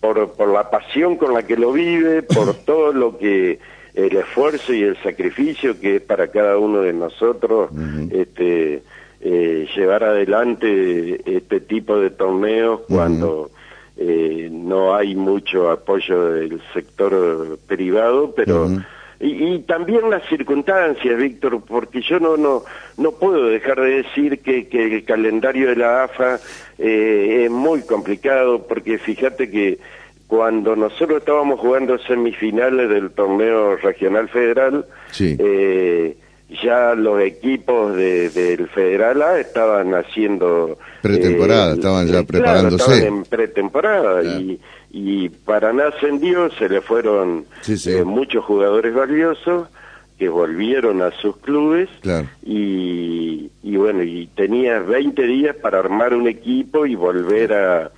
por, 0.00 0.32
por 0.32 0.48
la 0.52 0.70
pasión 0.70 1.16
con 1.16 1.34
la 1.34 1.42
que 1.42 1.56
lo 1.56 1.72
vive, 1.72 2.22
por 2.22 2.54
todo 2.66 2.92
lo 2.92 3.18
que 3.18 3.58
el 3.94 4.16
esfuerzo 4.16 4.72
y 4.72 4.82
el 4.82 4.96
sacrificio 5.02 5.80
que 5.80 5.96
es 5.96 6.02
para 6.02 6.28
cada 6.28 6.58
uno 6.58 6.82
de 6.82 6.92
nosotros 6.92 7.70
este 8.10 8.82
eh, 9.20 9.68
llevar 9.74 10.04
adelante 10.04 11.20
este 11.36 11.60
tipo 11.60 11.98
de 11.98 12.10
torneos 12.10 12.82
cuando 12.88 13.50
eh, 13.96 14.48
no 14.52 14.94
hay 14.94 15.16
mucho 15.16 15.72
apoyo 15.72 16.30
del 16.30 16.60
sector 16.72 17.58
privado, 17.66 18.32
pero 18.36 18.68
y, 19.20 19.58
también 19.60 20.10
las 20.10 20.22
circunstancias, 20.28 21.18
Víctor, 21.18 21.60
porque 21.66 22.00
yo 22.02 22.20
no 22.20 22.36
no 22.36 22.62
no 22.96 23.12
puedo 23.12 23.46
dejar 23.46 23.80
de 23.80 24.02
decir 24.02 24.40
que, 24.40 24.68
que 24.68 24.96
el 24.96 25.04
calendario 25.04 25.68
de 25.68 25.76
la 25.76 26.04
AFA 26.04 26.38
eh, 26.78 27.44
es 27.44 27.50
muy 27.50 27.82
complicado, 27.82 28.66
porque 28.66 28.98
fíjate 28.98 29.50
que 29.50 29.78
cuando 30.28 30.76
nosotros 30.76 31.18
estábamos 31.18 31.58
jugando 31.58 31.98
semifinales 31.98 32.88
del 32.90 33.10
torneo 33.10 33.76
regional 33.76 34.28
federal, 34.28 34.84
eh, 35.18 36.16
ya 36.62 36.94
los 36.94 37.20
equipos 37.22 37.96
del 37.96 38.68
Federal 38.68 39.22
A 39.22 39.40
estaban 39.40 39.94
haciendo... 39.94 40.78
Pretemporada, 41.02 41.72
eh, 41.72 41.74
estaban 41.74 42.06
ya 42.06 42.22
preparándose. 42.22 42.76
estaban 42.76 43.02
en 43.02 43.24
pretemporada 43.24 44.22
y 44.22 44.60
y 45.00 45.28
Paraná 45.28 45.88
ascendió, 45.88 46.50
se 46.50 46.68
le 46.68 46.80
fueron 46.80 47.46
eh, 47.68 48.04
muchos 48.04 48.44
jugadores 48.44 48.92
valiosos 48.92 49.68
que 50.18 50.28
volvieron 50.28 51.02
a 51.02 51.12
sus 51.12 51.36
clubes. 51.36 51.88
Y, 52.44 53.50
y, 53.62 53.76
bueno, 53.76 54.02
y 54.02 54.26
tenía 54.34 54.80
20 54.80 55.22
días 55.22 55.56
para 55.56 55.78
armar 55.78 56.14
un 56.14 56.26
equipo 56.26 56.84
y 56.84 56.96
volver 56.96 57.52
a, 57.52 57.92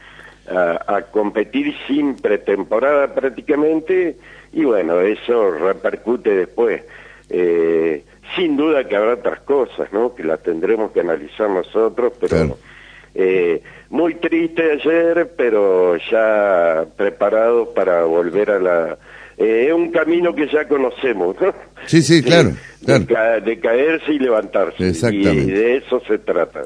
a, 0.86 1.02
competir 1.10 1.74
sin 1.86 2.16
pretemporada 2.16 3.14
prácticamente. 3.14 4.18
Y 4.52 4.64
bueno, 4.64 5.00
eso 5.00 5.52
repercute 5.52 6.36
después. 6.36 6.82
Eh, 7.30 8.04
sin 8.36 8.58
duda 8.58 8.86
que 8.86 8.96
habrá 8.96 9.14
otras 9.14 9.40
cosas, 9.40 9.90
¿no? 9.90 10.14
Que 10.14 10.24
las 10.24 10.42
tendremos 10.42 10.92
que 10.92 11.00
analizar 11.00 11.48
nosotros, 11.48 12.12
pero... 12.20 12.58
Eh, 13.14 13.62
muy 13.90 14.14
triste 14.14 14.62
ayer, 14.72 15.32
pero 15.36 15.96
ya 16.10 16.86
preparado 16.96 17.72
para 17.74 18.04
volver 18.04 18.50
a 18.50 18.58
la... 18.58 18.98
Eh, 19.36 19.66
es 19.68 19.72
un 19.72 19.90
camino 19.90 20.34
que 20.34 20.48
ya 20.48 20.68
conocemos, 20.68 21.36
¿no? 21.40 21.54
Sí, 21.86 22.02
sí, 22.02 22.22
claro. 22.22 22.52
De, 22.80 23.58
caerse 23.60 24.12
y 24.12 24.18
levantarse. 24.18 24.88
Exactamente. 24.88 25.42
Y 25.42 25.54
de 25.54 25.76
eso 25.78 26.00
se 26.06 26.18
trata. 26.18 26.62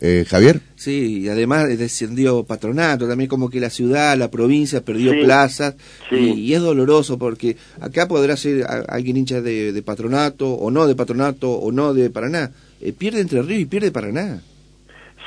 Eh, 0.00 0.24
Javier. 0.28 0.60
Sí, 0.76 1.22
y 1.22 1.28
además 1.28 1.66
descendió 1.76 2.44
patronato, 2.44 3.08
también 3.08 3.28
como 3.28 3.50
que 3.50 3.58
la 3.58 3.70
ciudad, 3.70 4.16
la 4.16 4.30
provincia 4.30 4.84
perdió 4.84 5.12
plazas, 5.24 5.74
Y, 6.12 6.52
es 6.52 6.60
doloroso 6.60 7.18
porque 7.18 7.56
acá 7.80 8.06
podrá 8.06 8.36
ser 8.36 8.64
alguien 8.88 9.16
hincha 9.16 9.40
de, 9.40 9.82
patronato, 9.84 10.52
o 10.52 10.70
no 10.70 10.86
de 10.86 10.94
patronato, 10.94 11.50
o 11.50 11.72
no 11.72 11.94
de 11.94 12.10
Paraná. 12.10 12.52
Eh, 12.80 12.92
pierde 12.92 13.20
Entre 13.20 13.42
Ríos 13.42 13.62
y 13.62 13.66
pierde 13.66 13.90
Paraná. 13.90 14.40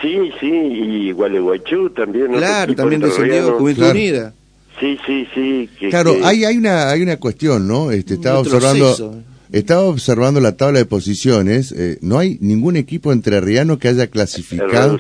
Sí, 0.02 0.32
sí, 0.40 0.48
y 0.48 1.12
Gualeguaychú 1.12 1.92
también. 1.92 2.32
Claro, 2.34 2.76
también 2.76 3.02
descendió 3.02 3.58
Juventud 3.58 3.90
Unida. 3.90 4.34
Sí, 4.80 4.98
sí, 5.06 5.28
sí. 5.36 5.70
claro, 5.90 6.16
Hay, 6.24 6.44
hay, 6.44 6.58
una, 6.58 6.90
hay 6.90 7.04
una 7.04 7.18
cuestión, 7.18 7.68
¿no? 7.68 7.92
Este, 7.92 8.16
estaba 8.16 8.40
observando... 8.40 9.24
Estaba 9.52 9.82
observando 9.82 10.40
la 10.40 10.56
tabla 10.56 10.80
de 10.80 10.86
posiciones, 10.86 11.74
eh, 11.74 11.98
no 12.02 12.18
hay 12.18 12.38
ningún 12.40 12.78
equipo 12.78 13.12
entrerriano 13.12 13.80
que 13.80 13.90
haya 13.90 14.08
clasificado 14.08 14.98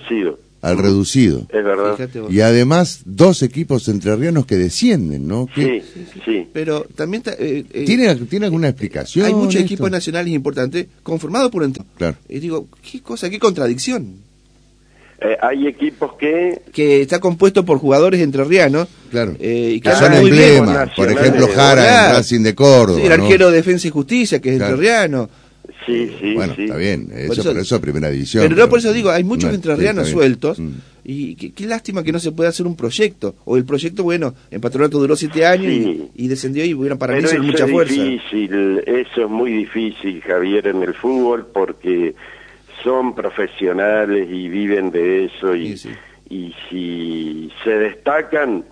al 0.62 0.78
reducido. 0.78 1.48
Es 1.50 1.64
verdad. 1.64 1.98
Y 2.30 2.42
además 2.42 3.04
dos 3.06 3.44
equipos 3.44 3.88
entrerrianos 3.88 4.46
que 4.46 4.58
descienden, 4.58 5.26
¿no? 5.26 5.48
Sí, 5.56 5.82
sí, 6.26 6.48
Pero 6.52 6.86
también... 6.96 7.24
Eh, 7.28 7.64
eh, 7.72 7.86
¿Tiene, 7.86 8.14
¿Tiene 8.16 8.48
alguna 8.48 8.68
explicación? 8.68 9.26
Hay 9.26 9.34
muchos 9.34 9.62
equipos 9.62 9.90
nacionales 9.90 10.34
importantes 10.34 10.88
conformados 11.02 11.50
por... 11.50 11.72
Claro. 11.98 12.18
Y 12.28 12.40
digo, 12.40 12.68
¿qué 12.92 13.00
cosa, 13.00 13.30
qué 13.30 13.40
contradicción? 13.40 14.16
Eh, 15.24 15.38
hay 15.40 15.68
equipos 15.68 16.14
que... 16.16 16.64
Que 16.74 17.02
está 17.02 17.20
compuesto 17.20 17.64
por 17.64 17.78
jugadores 17.78 18.22
entrerrianos. 18.22 18.88
Claro. 19.12 19.36
Eh, 19.40 19.74
y 19.76 19.82
que 19.82 19.92
son 19.92 20.14
emblemas. 20.14 20.90
Por 20.96 21.12
ejemplo, 21.12 21.48
Jara 21.48 22.10
en 22.10 22.16
Racing 22.16 22.42
de 22.42 22.56
Córdoba. 22.56 23.00
Sí, 23.00 23.06
el 23.06 23.12
arquero 23.12 23.52
de 23.52 23.58
Defensa 23.58 23.88
y 23.88 23.92
Justicia, 23.92 24.42
que 24.42 24.50
es 24.50 24.60
entrerriano. 24.60 25.30
Sí, 25.86 26.12
sí, 26.20 26.34
bueno, 26.36 26.54
está 26.58 26.76
bien. 26.76 27.10
Eso, 27.14 27.44
por 27.44 27.58
eso, 27.58 27.76
es 27.76 27.82
primera 27.82 28.10
división. 28.10 28.44
Pero, 28.44 28.56
no 28.56 28.70
por 28.70 28.80
eso 28.80 28.94
digo, 28.94 29.10
hay 29.10 29.24
muchos 29.24 29.54
entrerrianos 29.54 30.10
sueltos. 30.10 30.60
Mm. 30.60 30.70
Y 31.04 31.36
qué, 31.36 31.66
lástima 31.66 32.04
que 32.04 32.12
no 32.12 32.20
se 32.20 32.32
pueda 32.32 32.50
hacer 32.50 32.68
un 32.68 32.76
proyecto. 32.76 33.36
O 33.46 33.58
el 33.58 33.66
proyecto, 33.66 34.04
bueno, 34.04 34.34
en 34.52 34.62
Patronato 34.62 35.00
duró 35.00 35.16
siete 35.16 35.46
años 35.46 35.72
y, 36.14 36.28
descendió 36.28 36.64
y 36.66 36.74
hubieran 36.74 36.98
para 36.98 37.16
mí 37.16 37.24
mucha 37.42 37.68
fuerza. 37.68 37.94
Difícil, 37.94 38.84
eso 38.86 39.22
es 39.24 39.30
muy 39.30 39.52
difícil, 39.52 40.22
Javier, 40.22 40.68
en 40.68 40.84
el 40.84 40.94
fútbol, 40.94 41.48
porque 41.52 42.14
son 42.84 43.14
profesionales 43.16 44.28
y 44.30 44.48
viven 44.48 44.92
de 44.92 45.26
eso 45.26 45.56
y, 45.56 45.76
y 46.30 46.56
si 46.70 47.52
se 47.64 47.78
destacan, 47.78 48.64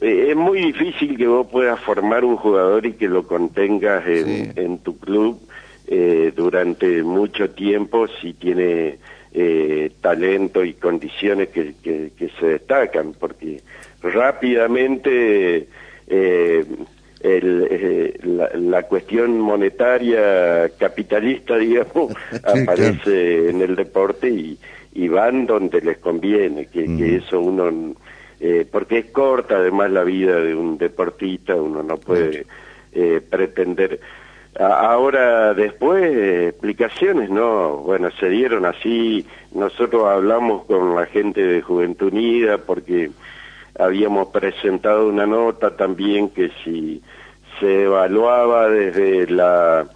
eh, 0.00 0.26
es 0.30 0.36
muy 0.36 0.60
difícil 0.60 1.16
que 1.16 1.26
vos 1.26 1.46
puedas 1.50 1.80
formar 1.80 2.24
un 2.24 2.36
jugador 2.36 2.86
y 2.86 2.94
que 2.94 3.08
lo 3.08 3.26
contengas 3.26 4.06
en, 4.06 4.52
en 4.56 4.78
tu 4.78 4.98
club 4.98 5.40
eh, 5.86 6.32
durante 6.34 7.02
mucho 7.02 7.50
tiempo 7.50 8.06
si 8.20 8.32
tiene 8.32 8.98
eh, 9.34 9.90
talento 10.00 10.64
y 10.64 10.74
condiciones 10.74 11.48
que, 11.48 11.74
que, 11.82 12.12
que, 12.16 12.30
se 12.40 12.46
destacan, 12.46 13.14
porque 13.18 13.60
rápidamente 14.00 15.68
eh, 16.06 16.64
el, 17.24 17.66
eh, 17.70 18.18
la, 18.54 18.82
cuestión 18.82 19.40
monetaria 19.40 20.68
capitalista, 20.78 21.56
digamos, 21.58 22.12
aparece 22.42 23.48
en 23.48 23.62
el 23.62 23.74
deporte 23.74 24.28
y, 24.28 24.58
y, 24.92 25.08
van 25.08 25.46
donde 25.46 25.80
les 25.80 25.98
conviene, 25.98 26.66
que, 26.66 26.84
que 26.84 27.16
eso 27.16 27.40
uno, 27.40 27.94
eh, 28.40 28.66
porque 28.70 28.98
es 28.98 29.06
corta 29.06 29.56
además 29.56 29.90
la 29.90 30.04
vida 30.04 30.38
de 30.38 30.54
un 30.54 30.76
deportista, 30.76 31.54
uno 31.54 31.82
no 31.82 31.96
puede 31.96 32.44
eh, 32.92 33.22
pretender. 33.28 34.00
ahora 34.58 35.54
después, 35.54 36.48
explicaciones, 36.48 37.30
no, 37.30 37.78
bueno, 37.78 38.10
se 38.20 38.28
dieron 38.28 38.66
así, 38.66 39.26
nosotros 39.54 40.04
hablamos 40.04 40.66
con 40.66 40.94
la 40.94 41.06
gente 41.06 41.42
de 41.42 41.62
Juventud 41.62 42.12
Unida 42.12 42.58
porque 42.58 43.10
habíamos 43.78 44.28
presentado 44.28 45.08
una 45.08 45.26
nota 45.26 45.76
también 45.76 46.30
que 46.30 46.50
si 46.62 47.02
se 47.60 47.84
evaluaba 47.84 48.68
desde 48.68 49.26
la, 49.28 49.86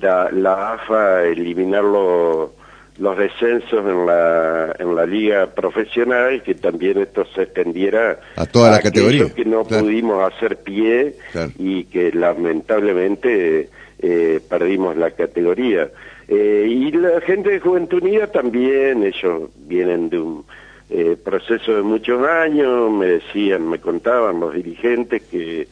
la, 0.00 0.72
AFA 0.74 1.24
eliminar 1.24 1.84
los 1.84 3.18
descensos 3.18 3.84
en 3.86 4.06
la, 4.06 4.74
en 4.78 4.94
la 4.94 5.06
liga 5.06 5.46
profesional 5.46 6.36
y 6.36 6.40
que 6.40 6.54
también 6.54 6.98
esto 6.98 7.24
se 7.34 7.42
extendiera 7.42 8.20
a 8.36 8.46
toda 8.46 8.70
la 8.70 8.80
categoría. 8.80 9.32
que 9.32 9.44
no 9.44 9.64
pudimos 9.64 10.32
hacer 10.32 10.58
pie 10.58 11.16
y 11.58 11.84
que 11.84 12.12
lamentablemente 12.12 13.70
eh, 13.98 14.40
perdimos 14.48 14.96
la 14.96 15.10
categoría. 15.10 15.88
Eh, 16.28 16.66
y 16.68 16.90
la 16.92 17.20
gente 17.20 17.50
de 17.50 17.60
Juventud 17.60 18.02
Unida 18.02 18.26
también, 18.26 19.04
ellos 19.04 19.48
vienen 19.56 20.10
de 20.10 20.18
un 20.18 20.44
eh, 20.90 21.16
proceso 21.22 21.74
de 21.74 21.82
muchos 21.82 22.26
años, 22.26 22.90
me 22.90 23.06
decían, 23.06 23.68
me 23.68 23.80
contaban 23.80 24.40
los 24.40 24.54
dirigentes 24.54 25.22
que 25.22 25.68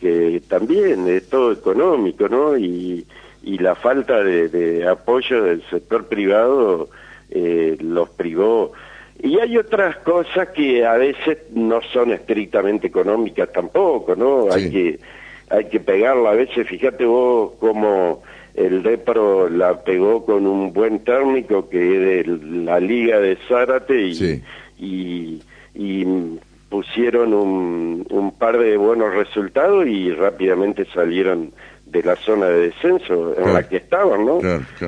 que 0.00 0.42
también 0.48 1.08
es 1.08 1.28
todo 1.28 1.52
económico, 1.52 2.28
¿no? 2.28 2.56
Y, 2.56 3.06
y 3.42 3.58
la 3.58 3.74
falta 3.74 4.22
de, 4.22 4.86
apoyo 4.86 5.42
del 5.42 5.62
sector 5.70 6.06
privado 6.06 6.88
eh, 7.30 7.76
los 7.80 8.10
privó. 8.10 8.72
Y 9.22 9.38
hay 9.38 9.56
otras 9.56 9.96
cosas 9.98 10.48
que 10.50 10.84
a 10.84 10.94
veces 10.94 11.38
no 11.52 11.80
son 11.92 12.12
estrictamente 12.12 12.88
económicas 12.88 13.50
tampoco, 13.52 14.14
¿no? 14.14 14.52
Hay 14.52 14.70
que 14.70 14.98
hay 15.48 15.66
que 15.66 15.78
pegarla 15.78 16.30
a 16.30 16.34
veces, 16.34 16.66
fíjate 16.66 17.04
vos 17.04 17.52
cómo 17.60 18.22
el 18.56 18.82
Depro 18.82 19.48
la 19.48 19.82
pegó 19.82 20.24
con 20.24 20.46
un 20.46 20.72
buen 20.72 21.00
técnico 21.04 21.68
que 21.68 22.22
es 22.22 22.26
de 22.26 22.38
la 22.64 22.80
Liga 22.80 23.20
de 23.20 23.38
Zárate 23.48 24.08
y, 24.08 24.42
y, 24.78 25.42
y, 25.74 26.06
pusieron 26.68 27.32
un, 27.32 28.06
un 28.10 28.32
par 28.32 28.58
de 28.58 28.76
buenos 28.76 29.14
resultados 29.14 29.86
y 29.86 30.10
rápidamente 30.10 30.84
salieron 30.92 31.52
de 31.86 32.02
la 32.02 32.16
zona 32.16 32.46
de 32.46 32.70
descenso 32.70 33.34
en 33.38 33.54
la 33.54 33.68
que 33.68 33.76
estaban, 33.76 34.26
¿no? 34.26 34.40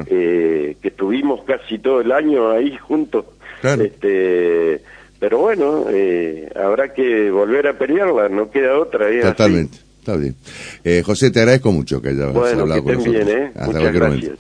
Eh, 0.07 0.77
que 0.83 0.89
estuvimos 0.89 1.45
casi 1.45 1.79
todo 1.79 2.01
el 2.01 2.11
año 2.11 2.51
ahí 2.51 2.77
juntos. 2.77 3.27
Este, 3.63 4.81
pero 5.19 5.39
bueno, 5.39 5.87
eh, 5.89 6.51
habrá 6.57 6.93
que 6.93 7.31
volver 7.31 7.69
a 7.69 7.79
pelearla, 7.79 8.29
no 8.29 8.51
queda 8.51 8.79
otra. 8.79 9.07
Totalmente, 9.23 9.79
está 10.09 10.17
bien. 10.17 10.35
Eh, 10.85 11.03
José, 11.05 11.31
te 11.31 11.41
agradezco 11.41 11.71
mucho 11.71 12.01
que 12.01 12.11
hayas 12.11 12.33
bueno, 12.33 12.63
hablado 12.63 12.81
que 12.83 12.95
con 12.95 13.05
nosotros. 13.05 13.27
Bien, 13.27 13.39
¿eh? 13.39 13.53
Muchas 13.67 13.93
gracias. 13.93 14.33